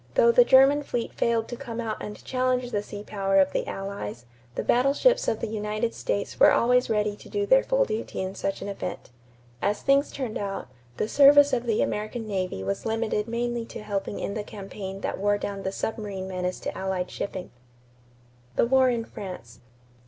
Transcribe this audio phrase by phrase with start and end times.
[0.15, 3.67] Though the German fleet failed to come out and challenge the sea power of the
[3.67, 8.19] Allies, the battleships of the United States were always ready to do their full duty
[8.19, 9.11] in such an event.
[9.61, 14.19] As things turned out, the service of the American navy was limited mainly to helping
[14.19, 17.51] in the campaign that wore down the submarine menace to Allied shipping.
[18.55, 19.59] =The War in France.